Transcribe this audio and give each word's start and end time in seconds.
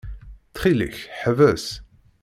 Ttxil-k, 0.49 0.95
ḥbes. 1.21 1.65